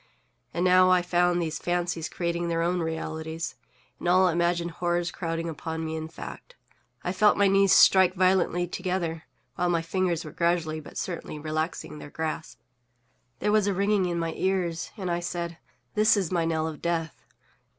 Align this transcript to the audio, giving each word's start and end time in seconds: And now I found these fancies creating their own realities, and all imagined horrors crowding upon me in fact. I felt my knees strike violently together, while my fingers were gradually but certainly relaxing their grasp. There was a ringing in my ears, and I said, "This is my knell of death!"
And 0.51 0.65
now 0.65 0.89
I 0.89 1.03
found 1.03 1.39
these 1.39 1.59
fancies 1.59 2.09
creating 2.09 2.47
their 2.47 2.63
own 2.63 2.79
realities, 2.79 3.53
and 3.99 4.07
all 4.07 4.29
imagined 4.29 4.71
horrors 4.71 5.11
crowding 5.11 5.47
upon 5.47 5.85
me 5.85 5.95
in 5.95 6.07
fact. 6.07 6.55
I 7.03 7.11
felt 7.11 7.37
my 7.37 7.47
knees 7.47 7.71
strike 7.71 8.15
violently 8.15 8.65
together, 8.65 9.25
while 9.57 9.69
my 9.69 9.83
fingers 9.83 10.25
were 10.25 10.31
gradually 10.31 10.79
but 10.79 10.97
certainly 10.97 11.37
relaxing 11.37 11.99
their 11.99 12.09
grasp. 12.09 12.59
There 13.37 13.51
was 13.51 13.67
a 13.67 13.75
ringing 13.75 14.07
in 14.07 14.17
my 14.17 14.33
ears, 14.33 14.89
and 14.97 15.11
I 15.11 15.19
said, 15.19 15.59
"This 15.93 16.17
is 16.17 16.31
my 16.31 16.45
knell 16.45 16.67
of 16.67 16.81
death!" 16.81 17.23